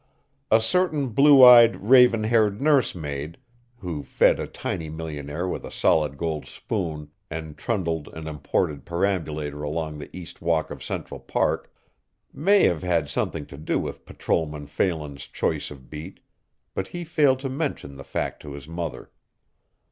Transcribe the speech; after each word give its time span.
A 0.49 0.59
certain 0.59 1.09
blue 1.09 1.43
eyed, 1.43 1.75
raven 1.75 2.23
haired 2.23 2.59
nursemaid, 2.59 3.37
who 3.81 4.01
fed 4.01 4.39
a 4.39 4.47
tiny 4.47 4.89
millionaire 4.89 5.47
with 5.47 5.63
a 5.63 5.69
solid 5.69 6.17
gold 6.17 6.47
spoon 6.47 7.11
and 7.29 7.55
trundled 7.55 8.07
an 8.07 8.27
imported 8.27 8.83
perambulator 8.83 9.61
along 9.61 9.99
the 9.99 10.09
east 10.11 10.41
walk 10.41 10.71
of 10.71 10.83
Central 10.83 11.19
Park, 11.19 11.71
may 12.33 12.63
have 12.63 12.81
had 12.81 13.11
something 13.11 13.45
to 13.45 13.59
do 13.59 13.77
with 13.77 14.03
Patrolman 14.07 14.65
Phelan's 14.65 15.27
choice 15.27 15.69
of 15.69 15.87
beat, 15.91 16.19
but 16.73 16.87
he 16.87 17.03
failed 17.03 17.37
to 17.41 17.49
mention 17.49 17.93
the 17.95 18.03
fact 18.03 18.41
to 18.41 18.53
his 18.53 18.67
mother. 18.67 19.11